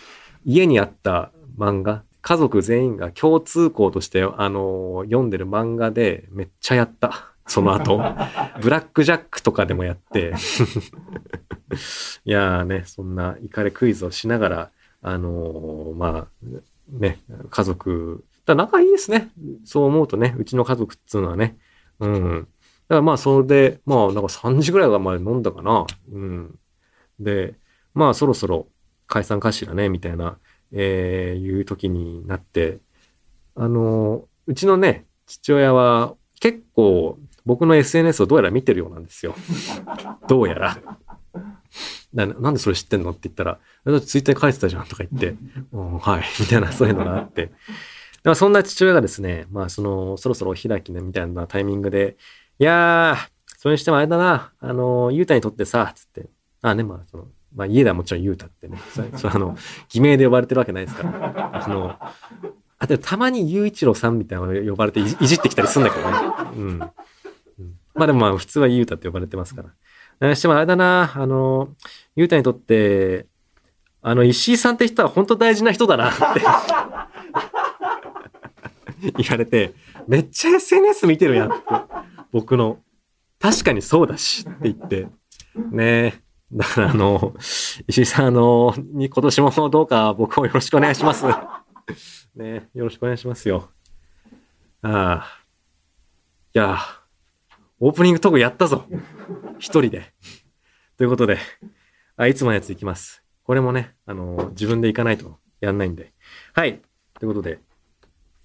[0.44, 7.35] 家にあった漫画、家族全員が共通項として、あの、読んでる漫画でめっちゃやった。
[7.47, 7.99] その後。
[8.62, 10.33] ブラックジャックとかでもやって
[12.25, 14.71] いやーね、そんなイカレクイズをしながら、
[15.03, 16.47] あのー、まあ、
[16.88, 19.31] ね、家族、だ仲いいですね。
[19.64, 21.59] そう思うとね、うちの家族っていうのはね。
[22.01, 22.49] うん。
[22.88, 25.87] だからまあ、それで、まあ、なんか3時ぐらいまで飲んだかな。
[26.12, 26.59] うん。
[27.21, 27.55] で、
[27.95, 28.69] まあ、そろそろ
[29.07, 30.38] 解散かしらね、みたいな、
[30.74, 32.78] えー、いう時になって、
[33.54, 39.34] あのー、うちのね、父親は結構僕の SNS をどうやら見てるようなんですよ。
[40.28, 40.78] どうやら。
[42.12, 43.58] ななんでそれ知ってんのって言ったら、
[44.00, 45.37] ツイッターに書いてたじゃんとか言って、
[45.72, 47.50] うん、はい、みたいなそういうのがあって。
[48.22, 52.16] でもそんな父親がですね、まあその、そろそろお開きね、みたいなタイミングで、
[52.58, 56.30] いやー、それにしてもあれだな、あの、ゆうたにとってさ、つって、
[56.62, 59.57] あ、ね、まあその、まあ家ではもちろんゆうたってね、そ そあの、
[59.88, 61.97] 偽名で呼ばれてるわけないですから、あの、
[62.79, 66.19] あ、でもたまにゆういちろうさんみたいなの呼ばれていじってきたりするんだけどね。
[66.57, 66.79] うん。
[66.79, 66.90] ま
[68.05, 69.62] あでもまあ普通はゆうたって呼ばれてますか
[70.21, 70.35] ら。
[70.35, 71.71] してもあれだな、あの、
[72.17, 73.27] ゆうたにとって、
[74.03, 76.23] あの、石井さんって人は本当大事な人だなって
[79.17, 79.75] 言われて、
[80.07, 81.62] めっちゃ SNS 見てるやんって。
[82.33, 82.79] 僕の。
[83.40, 85.09] 確かにそうだしって言って。
[85.71, 86.23] ねえ
[86.55, 87.35] だからあの、
[87.88, 91.25] 石井さんあの、に今年もどうか僕をよろしくお願いします。
[92.37, 93.71] ねよろしくお願いしますよ。
[94.83, 95.45] ああ。
[96.55, 96.79] いや
[97.81, 98.85] オープニングトークやったぞ。
[99.59, 100.14] 一人で。
[100.97, 101.38] ということで、
[102.17, 103.25] あ、いつものやついきます。
[103.43, 106.12] これもね、あの、自分で行かないとやんないんで。
[106.53, 106.81] はい。
[107.14, 107.59] ということで、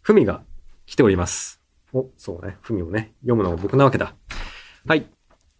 [0.01, 0.43] ふみが
[0.87, 1.61] 来ております。
[1.93, 2.57] お、そうね。
[2.61, 4.15] ふみをね、読むのは僕なわけだ。
[4.87, 5.05] はい。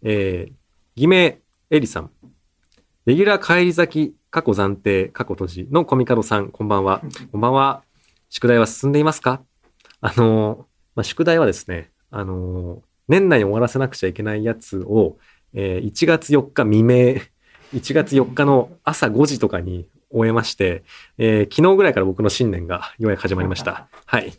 [0.02, 0.52] えー、
[0.96, 1.38] 偽名、
[1.70, 2.10] エリさん。
[3.10, 7.02] レギュラー帰り咲き、過去暫定、過去閉じのコミカドさん、こんばんは。
[7.32, 7.82] こんばんは。
[8.28, 9.42] 宿題は進んでいますか？
[10.00, 15.18] あの、まあ、宿題はですね、あの、年内に終わらせなくちゃいけないやつを、
[15.54, 17.16] えー、1月4日未明、
[17.74, 20.84] 1月4日の朝5時とかに終えまして、
[21.18, 23.88] えー、昨日ぐらいから僕の新年がようやく始まりました。
[24.06, 24.32] はい。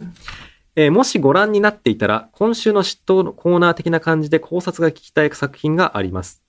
[0.77, 6.41] えー、もしご覧になっていたら、今週の嫉妬のコーナー的な感じで考察が聞きたい作品があります。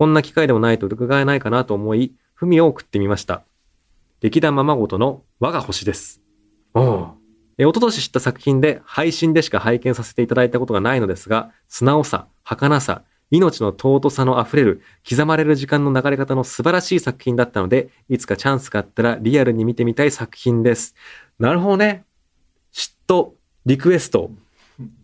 [0.00, 3.42] こんな機会でもないと伺えないかなと思い、文を送ってみました。
[4.22, 6.22] 劇団ままごとの我が星です。
[6.72, 7.08] おお。
[7.58, 20.94] え、おととし知った作品で配信でしか拝見させていただいたことがないのですが、素直さ、儚さ、命の尊さの溢れる、刻まれる時間の流れ方の素晴らしい作品だったので、いつかチャンスがあったらリアルに見てみたい作品です。
[21.38, 22.06] なるほどね。
[22.72, 23.32] 嫉妬、
[23.66, 24.30] リクエスト。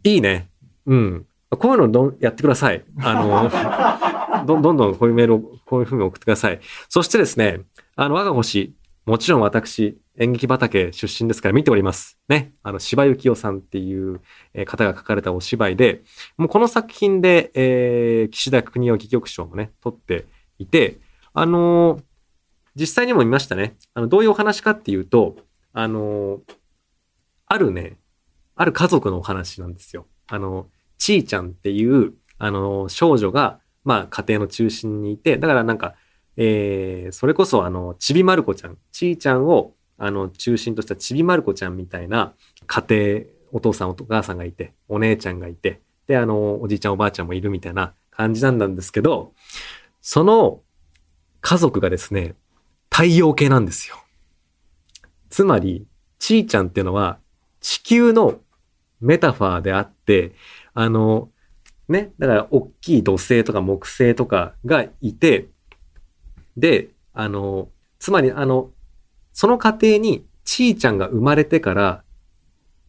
[0.05, 0.49] いいね。
[0.87, 1.27] うん。
[1.51, 2.83] こういうのどんやってください。
[3.03, 4.15] あの、
[4.47, 6.61] どどんどんこういうメールを、こういうふうに送ってください。
[6.89, 7.61] そしてですね、
[7.97, 12.19] あの、我が星、もちろん私、演劇畑出身ですから見ております。
[12.29, 12.55] ね。
[12.63, 14.21] あの、柴幸夫さんっていう
[14.55, 16.03] え方が書かれたお芝居で、
[16.39, 20.27] もうこの作品で、えー岸田国夫戯曲賞もね、取って
[20.59, 20.99] いて、
[21.35, 22.03] あのー
[22.79, 23.77] 実際にも見ましたね。
[23.95, 25.37] あの、どういうお話かっていうと、
[25.73, 26.41] あのー
[27.47, 27.99] あるね、
[28.57, 30.07] ある家族のお話なんですよ。
[30.29, 30.67] あの、
[30.99, 35.94] ちーちゃんっていう、あの、少女が、まあ、家庭の中心にいて、だからなんか、
[36.37, 42.35] えー、それこそあの、ちびまる子ちゃん、ちーちゃんを、あの、中心としたちびまる子ちゃんみたいな
[42.66, 43.20] 家庭、
[43.53, 49.33] お父さんお母さんがいて、お姉ちゃんがいて、で、あの、おじいちゃんおばあちゃんもいるみたいな感じなんですけど、
[50.03, 50.61] その
[51.40, 52.35] 家族がですね、
[52.90, 53.96] 太陽系なんですよ。
[55.31, 55.87] つまり、
[56.18, 57.18] ちーちゃんっていうのは
[57.61, 58.40] 地球の
[59.01, 60.33] メタファーであって、
[60.75, 61.31] あの、
[61.88, 65.49] ね、だから大きい土星とか木星とかがいて、
[66.57, 67.68] で、あの、
[67.99, 68.70] つまりあの、
[69.33, 72.03] その過程にちーちゃんが生まれてから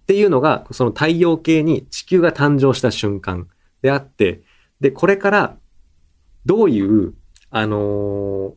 [0.03, 3.47] っていうのが、その太陽系に地球が誕生した瞬間
[3.81, 4.41] であって、
[4.79, 5.57] で、これから
[6.45, 7.13] どういう、
[7.49, 8.55] あの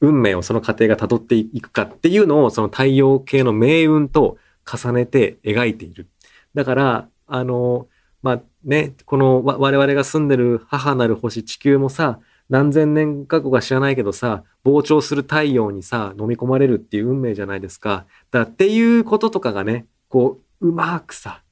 [0.00, 4.38] 運命をその過程が辿っていくかっていうのを、その太陽系の命運と
[4.70, 6.08] 重ねて描いている。
[6.54, 7.88] だから、あの
[8.22, 18.06] まあね、この我々が住んでる母なる星地球もさ、何千年か後か知らないけどさ、膨張する太陽にさ、飲み込まれるっていう運命じゃないですか。
[18.30, 21.42] だっていうこととかがね、こう、うまくさ、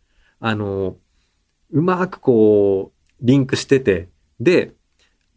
[0.40, 0.96] あの、
[1.70, 4.08] うまくこう、リンクしてて、
[4.40, 4.72] で、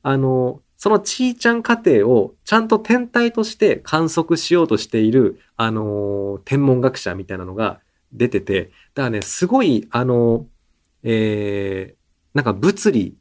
[0.02, 7.80] あの、そのちーちゃん過程をちゃんと天体として観測しようとしている、あの、天文学者みたいなのが
[8.12, 10.46] 出てて、だからね、すごい、あの、
[11.08, 11.96] えー、
[12.34, 13.16] なんか物理、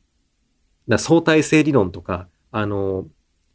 [0.88, 3.06] だ相対性理論とか、あの、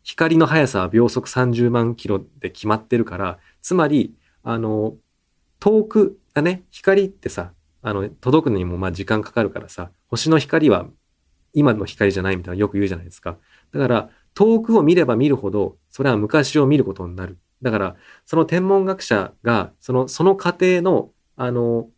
[0.03, 4.95] 光の速さは秒速30万キロで決まってるから、つまり、あの、
[5.59, 10.87] 遠くだね、光ってさ、あの、届くのにもまあ時間かかるからさ、星の光は
[11.53, 13.37] 今の光じゃないみたいなよく言うじゃないですか。
[13.73, 17.39] だから、遠くを見れば見るほど、それは昔を見ることになる。
[17.63, 21.89] だから、その天文学者が、その、その過程の、あの、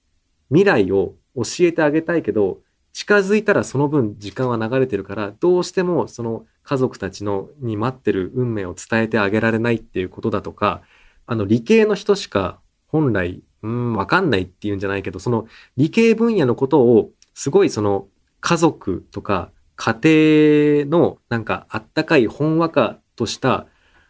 [0.50, 2.60] 未来を教えてあげたいけど、
[2.94, 10.82] 近づいたらその分時間は流れてるから、どうしてもその家族たちのに待ってる運命を伝えてあげられないっていうことだとか、
[11.26, 18.08] あの理系の人しか本来、うん、わかんないっていうんじゃないけど、その理系分野のことをすごいその
[18.42, 23.66] 家族とか家庭のなんかあったかいほんわかとした、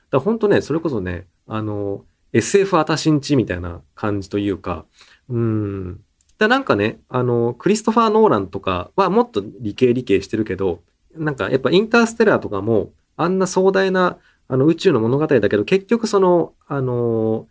[0.09, 2.03] だ本当ね、それこそね、あの、
[2.33, 4.85] SF あたしんちみたいな感じというか、
[5.29, 6.01] うん、
[6.41, 10.81] だなんかね、あの、クリストファー・ノーランとかはもっと理系理系してるけど、
[11.15, 17.47] なんかやっぱインターステラーとかもあんな壮大なあの宇宙の物語だけど、結局その、あの、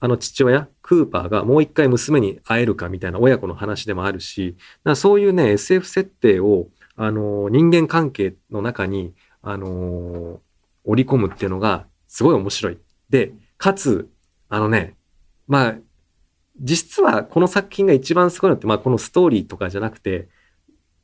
[0.00, 10.40] あの父親、クーパーがもう一回娘に会えるかみたいな親子の話でもあるし、だそういうね、SF 設定を、あの、人間関係の中に、あの、
[10.82, 12.78] 織り込むっていうのがすごい面白い。
[13.10, 14.10] で、かつ、
[14.48, 14.96] あのね、
[15.46, 15.74] まあ、
[16.60, 20.28] 実はこの作品が一番すごいのって、まあこのストーリーとかじゃなくて、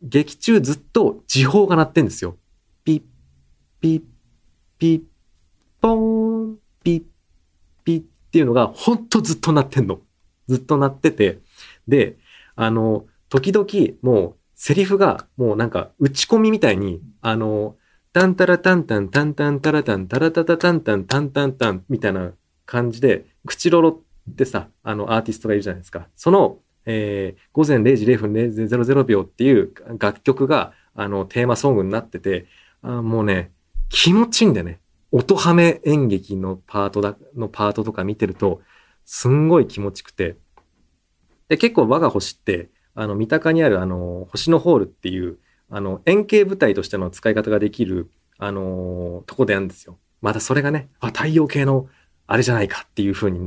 [0.03, 2.37] 劇中ずっと時報が鳴ってんですよ。
[2.85, 3.03] ピッ、
[3.81, 4.03] ピッ、
[4.79, 5.03] ピッ、
[5.81, 7.03] ポーン、ピッ、
[7.85, 10.01] ピッっていうのがほんとずっと鳴ってんの。
[10.49, 11.41] ずっと鳴ってて。
[11.87, 12.19] で、
[12.57, 13.67] あの、時々
[14.03, 17.77] もうセリフがもうなんか打ち込みみたいに、あの、
[18.13, 22.33] タンタラタンタンタンタンタラタンタラタタタンタンタンタンタンみたいな
[22.67, 26.09] 感じで、口ロロってさ、あのアーティストがいるじゃないですか。
[26.17, 32.47] その、えー、午前0時0分00秒っていう楽曲が、あの、テーマソングになってて、
[32.83, 33.53] あもうね、
[33.89, 34.81] 気持ちいいんだよね。
[35.13, 38.63] 音ハメ演劇のパートだ、のパートとか見てると、
[39.05, 40.37] すんごい気持ちくて。
[41.49, 45.39] で、結構我が星って、あの、三鷹にあるあの、星のホールっていう、
[45.71, 49.99] あの、円形舞台としての使い方ができる、あのとこでやるんですよ。
[50.21, 51.89] またそれがね、あ、太陽系の
[52.29, 53.41] あれじゃないかっていう風に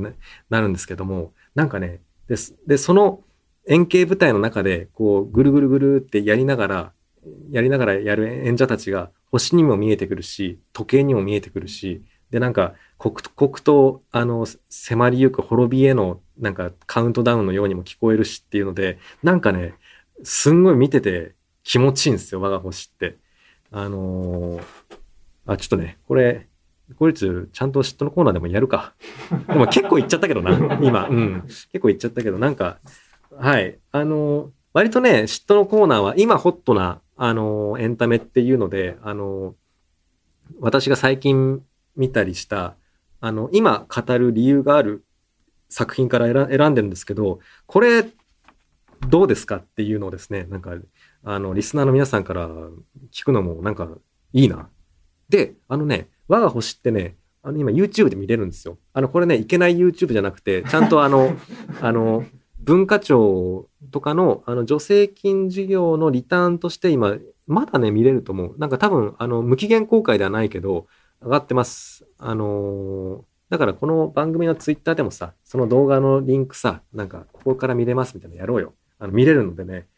[0.50, 3.20] なるんですけども、なんかね、で、でその
[3.66, 6.92] 円形舞台の中で、こう、ぐるぐるぐるってやりながら、
[7.50, 19.74] やりながらやる演者たちが星にも見えてくるし、時計にも見えてくるし、で、なんか、刻々と、あの、迫りゆく滅びへの、なんか、カウントダウンのようにも聞こえるしっていうので、なんかね、
[20.24, 23.18] すんごい見てて気持ちいいんですよ、我が星って。
[23.70, 24.62] あのー、
[25.46, 26.48] あ、ちょっとね、これ、
[26.98, 28.94] これちゃんと嫉妬のコーナーでもやるか。
[29.48, 31.08] でも結構言っちゃったけどな、 今。
[31.08, 31.42] うん。
[31.42, 32.78] 結構言っちゃったけど、なんか、
[33.36, 33.78] はい。
[33.92, 39.54] あのー、割とね、嫉妬のコーナーは今ホットな、あのー、エンタメっていうので、あのー、
[40.60, 41.62] 私が最近
[41.96, 42.76] 見たりした、
[43.20, 45.04] あの、今語る理由がある
[45.68, 48.04] 作品から選選んでるんですけど、これ、
[49.08, 50.72] どうですかっていうのをですね、なんか、
[51.24, 52.48] あの、リスナーの皆さんから
[53.10, 53.88] 聞くのもなんか
[54.32, 54.68] いいな。
[55.28, 58.78] で、あのね、我が星ってね、あの、今 YouTube で見れるんですよ。
[58.92, 61.36] あの、これね、いけない YouTube じゃなくて、ちゃんとあの、
[61.80, 62.24] あの、
[62.60, 68.54] 文化庁とかの、あの、助成金事業のリターンとして今、まだね、見れると思う。
[68.58, 70.86] なんか多分、あの、無期限公開ではないけど、
[71.20, 72.06] 上がってます。
[72.18, 78.72] あのーだからこの番組のツイッターでもさ、その動画のリンクさ、なんか、ここから見れますみたいなのやろうよ。
[78.98, 79.88] あの、見れるのでね、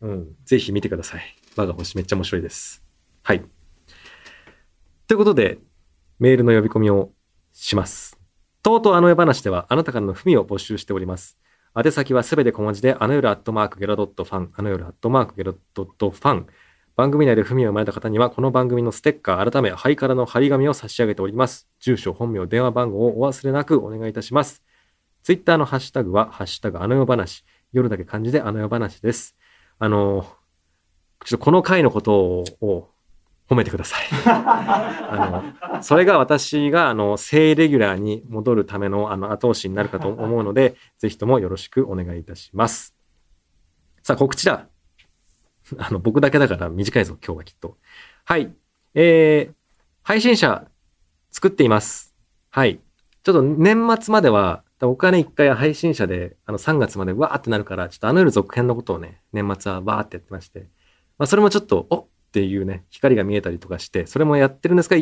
[0.00, 1.22] うん、ぜひ見てください。
[1.56, 2.84] 我が星めっちゃ面白いです。
[3.24, 3.44] はい。
[5.08, 5.58] ということで、
[6.20, 7.10] メールの呼び込みを
[7.52, 8.18] します。
[8.62, 11.38] とうとうあの世話では、あなたからの文を募集しております。
[11.74, 16.46] 宛先はすべて小文字で、あの夜アットマークゲロドットファン、あの夜アットマークゲロドットファン、
[16.94, 21.68] 番組内で文を生まれた方には、この番組のステッカー、改め、ハイカラの張り紙を差し上げております。
[21.80, 24.62] 住所、本名、電話番号をお忘れなくお願いいたします。
[25.22, 27.44] ツイッターのハッシュタグは、ハッシュタグ、あの世話。
[27.72, 29.36] 夜だけ漢字であの世話です。
[29.78, 30.26] あの、
[31.24, 32.90] ちょっとこの回のことを
[33.50, 34.06] 褒めてください。
[34.24, 42.94] あの、それが私が、あの、正レギュラーに戻るための、あの、後押しになるかと思うので、ぜひともよろしくお願いいたします。
[44.04, 44.68] さあ、告知だ。
[45.78, 47.76] あの、僕だけだから短いぞ、今日はきっと。
[48.24, 48.54] はい。
[48.94, 49.54] えー、
[50.02, 50.68] 配信者
[51.32, 52.14] 作っています。
[52.50, 52.78] はい。
[53.24, 60.68] ちょっと年末までは、僕はね、一回配信者で、あの、3月までわーってなるから、ちょっとあの夜続編のことをね、年末はわーってやってまして、
[61.18, 64.96] まあ、それもちょっと、おっていうね、光が見えたりとかして、それもやってるんですが、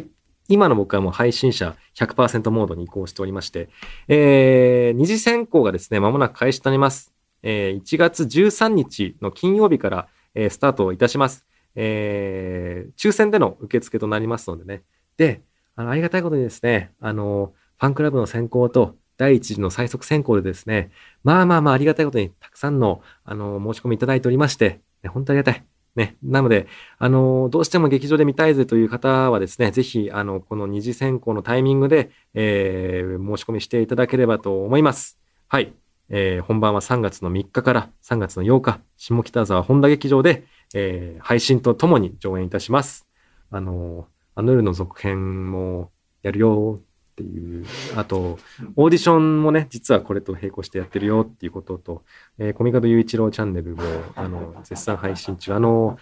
[0.49, 3.69] 今の僕はもう配信者100%モードに移行しておりまして、
[4.09, 7.13] えー、二次選考がですね、まもなく開始となります。
[7.43, 11.45] えー、1月13日の金曜日から、えー、スタートいたします。
[11.75, 14.83] えー、抽選での受付となりますのでね。
[15.19, 15.43] で、
[15.77, 20.91] あの、ありがたいことにですね、あの、ファンクラブの選考と第一次の最速選考でですね、
[21.25, 25.65] まあまあまあありがたいことにたくさんの、あの、申し込みいただいておりまして、ね、本当ありがたい。
[25.99, 26.17] ね。
[26.23, 26.67] なので、
[26.99, 35.19] あの、どうしても劇場で見たいぜという方はですね、ぜひ、あの、この二次選考のタイミングで、えー、申し込みしていただければと思います。
[35.49, 35.75] はい。
[36.09, 40.45] えー、本番は3月の3日から3月の8日、下北沢本田劇場で、
[40.75, 43.07] えー、配信とともに上演いたします。
[43.51, 45.91] あの、あの夜の続編も
[46.23, 46.81] やるよ
[47.23, 47.67] っていう、
[47.97, 48.39] あと、
[48.77, 52.03] オーディションもね、実はこれと並行してやってるよっていうことと、
[52.39, 53.83] えー、コミカド雄一郎チャンネルも、
[54.15, 55.53] あの、絶賛配信中。
[55.53, 55.99] あの、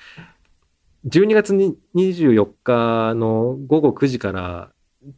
[1.06, 4.70] 12月24日の午後9時から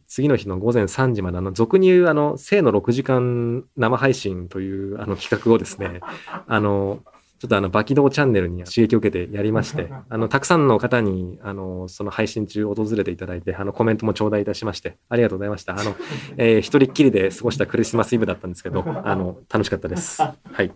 [0.07, 6.01] 次の日の午前3時まで、あの、俗に言う、あの、生の6時間生配信という、あの、企画をですね、
[6.47, 6.99] あの、
[7.39, 15.79] ちょっとあの、バキドーチャンネルに刺激を受けてやりまして、あの、たくさんの方に、あの、その配信中訪れていただいて、あの、コメントも頂戴いたしまして、ありがとうございました。
[15.79, 15.95] あの、
[16.35, 20.21] えー、一人っきりで過ごしたクリスマスイブだったんですけど、あの、楽しかったです。
[20.21, 20.71] はい。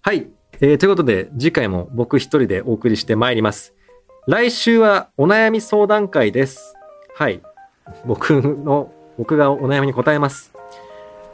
[0.00, 0.28] はい。
[0.60, 3.74] えー、ということで、次回も僕一人でお送りしてまいります。
[4.28, 6.76] 来週はお悩み相談会です。
[7.16, 7.42] はい。
[8.06, 10.52] 僕の、僕がお悩みに答えます。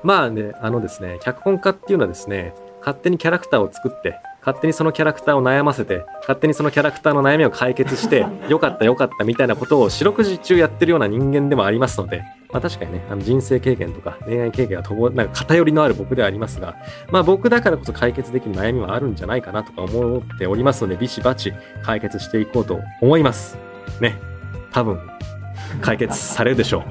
[0.02, 2.54] まあね、あのですね、脚本家っていうのはですね、
[2.84, 12.22] 勝手にキャラクターを作って、勝手にそのキャラクターを悩ませて、勝手にそのキャラクターの悩みを解決して、 よかったよかったみたいなことを四六時中やってるような人間でもありますので、
[12.52, 16.76] まあ確かにね、あの人生経験とか恋愛経験がなんか偏りのある僕ではありますが、
[17.10, 23.56] まあ僕だからこそ解決できる悩みはあるんじゃないかなとか思っておりますので、ビシバチ解決していこうと思います。
[23.98, 24.18] ね。
[24.72, 25.00] 多分、
[25.80, 26.82] 解決されるでしょう。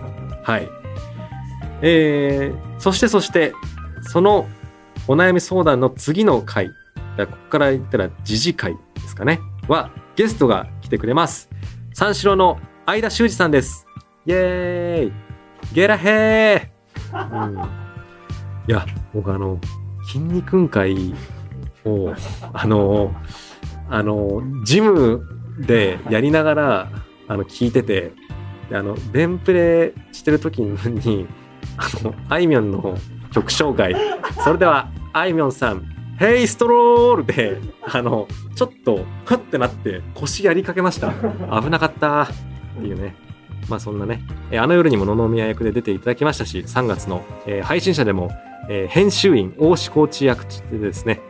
[0.42, 0.68] はい。
[1.84, 3.54] えー、そしてそして、
[4.02, 4.48] その
[5.08, 6.74] お悩み相談の次の回、こ
[7.18, 11.50] こから言ったら時事回ですかね、はゲストが来てくれます。
[11.94, 13.86] 三四郎の相田修二さんです。
[14.26, 15.14] イェーイ
[15.74, 19.60] ゲラヘー、うん、いや、僕あの、
[20.06, 21.14] 筋肉会
[21.86, 22.14] を、
[22.54, 23.14] あの、
[23.90, 25.22] あの、ジム
[25.60, 26.90] でやりながら、
[27.28, 28.14] あの、聞いてて、
[28.72, 31.28] あの連プレしてる時に
[31.78, 32.98] あのあいみょんの
[33.34, 33.96] 曲紹介。
[34.44, 35.84] それではあいみょんさん
[36.18, 41.12] 「ヘイストロールで」あのちょっとふってなって腰やりかけました。
[41.12, 42.24] 危なかった。
[42.24, 42.28] っ
[42.80, 43.16] ていうね。
[43.70, 44.22] まあそんなね、
[44.52, 48.30] あの夜にも野々宮役で出ていただきましたし3月の、え、配信者でも、
[48.70, 51.22] え、編集員大志コーチ役でですね、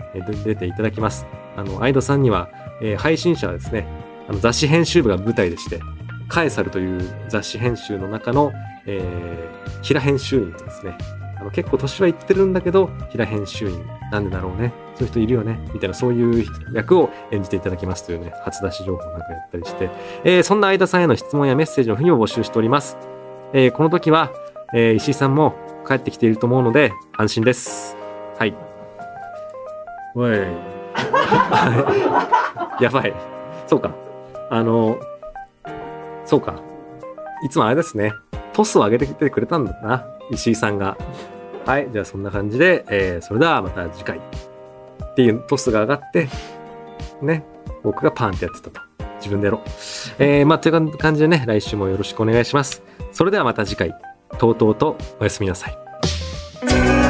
[0.43, 1.28] 出ていただきます。
[1.56, 2.49] あの相田さんには、
[2.82, 3.86] え、配信者はですね
[4.28, 5.80] あの雑誌編集部が舞台でして
[6.28, 8.51] カエサルという雑誌編集の中の、
[8.88, 10.97] えー、平編集員とですね。
[11.43, 14.71] あの結構年はいってるんだけど、平編集員なんでだろうね。
[14.95, 15.59] そういう人いるよね。
[15.73, 19.89] みたいな、そういう役を演じていただきますというね、初出し情報なんかやったりして、
[20.23, 22.97] えー、そんな相田さんへの質問やメッセージのふにを募集しております。
[23.51, 24.31] えーこの時は、
[24.73, 25.53] えー石井さんも
[25.85, 27.97] 帰ってきていると思うので安心です。
[28.39, 28.55] はい。
[30.15, 30.31] おい。
[32.79, 33.13] やばい。
[33.67, 33.93] そうか。
[34.49, 34.97] あの、
[36.23, 36.55] そうか。
[37.43, 38.13] いつもあれですね。
[38.53, 40.05] トスを上げてきてくれたんだな。
[40.31, 40.95] 石井さんが。
[41.66, 41.89] はい。
[41.91, 44.18] じゃあそんな感じで、えーそれではまた次回。
[44.18, 46.28] っていうトスが上がって、
[47.22, 47.43] ね。
[47.84, 48.82] 僕がパンってやってたと。
[49.18, 49.61] 自分でやろう。
[50.20, 52.84] えー、まあ、という感じでね、来週もよろしくお願いします。
[53.11, 53.93] それではまた次回、
[54.38, 57.03] とうとうとおやすみなさい。